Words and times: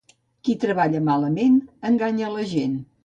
Qui 0.47 0.53
treballa 0.63 1.01
malament, 1.09 1.59
enganya 1.91 2.33
la 2.39 2.47
gent. 2.55 2.75